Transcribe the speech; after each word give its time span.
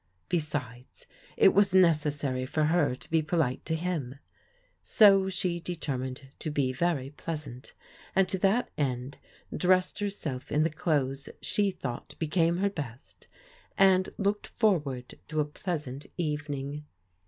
Besides, 0.29 1.05
it 1.37 1.49
was 1.49 1.75
necessary 1.75 2.43
for 2.47 2.63
her 2.63 2.95
to 2.95 3.09
be 3.11 3.21
polite 3.21 3.63
to 3.67 3.75
him. 3.75 4.15
So 4.81 5.29
she 5.29 5.59
determined 5.59 6.29
to 6.39 6.49
be 6.49 6.73
very 6.73 7.11
pleasant, 7.11 7.73
and 8.15 8.27
to 8.27 8.39
that 8.39 8.71
end 8.79 9.19
dressed 9.55 9.99
herself 9.99 10.51
in 10.51 10.63
the 10.63 10.71
clothes 10.71 11.29
she 11.39 11.69
thought 11.69 12.17
became 12.17 12.57
her 12.57 12.69
best, 12.71 13.27
and 13.77 14.09
looked 14.17 14.47
for 14.47 14.79
ward 14.79 15.19
to 15.27 15.39
a 15.39 15.45
pleasant 15.45 16.07
evening. 16.17 16.85